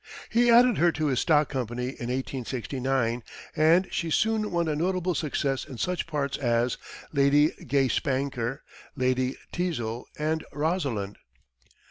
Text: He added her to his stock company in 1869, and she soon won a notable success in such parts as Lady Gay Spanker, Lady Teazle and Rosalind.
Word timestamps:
He 0.31 0.49
added 0.49 0.79
her 0.79 0.91
to 0.93 1.05
his 1.09 1.19
stock 1.19 1.47
company 1.49 1.89
in 1.89 2.07
1869, 2.09 3.21
and 3.55 3.87
she 3.93 4.09
soon 4.09 4.49
won 4.49 4.67
a 4.67 4.75
notable 4.75 5.13
success 5.13 5.63
in 5.63 5.77
such 5.77 6.07
parts 6.07 6.37
as 6.39 6.79
Lady 7.13 7.51
Gay 7.67 7.87
Spanker, 7.87 8.63
Lady 8.95 9.37
Teazle 9.53 10.05
and 10.17 10.43
Rosalind. 10.53 11.19